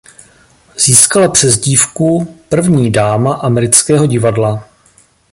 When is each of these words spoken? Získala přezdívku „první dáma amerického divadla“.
Získala 0.85 1.29
přezdívku 1.29 2.37
„první 2.49 2.91
dáma 2.91 3.33
amerického 3.35 4.05
divadla“. 4.07 4.67